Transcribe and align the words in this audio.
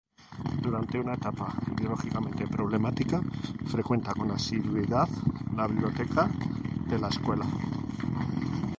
Durante 0.61 0.97
una 0.99 1.13
etapa 1.13 1.53
ideológicamente 1.77 2.47
problemática, 2.47 3.21
frecuenta 3.67 4.15
con 4.15 4.31
asiduidad 4.31 5.07
la 5.55 5.67
biblioteca 5.67 6.27
de 6.87 6.97
la 6.97 7.09
Escuela. 7.09 7.45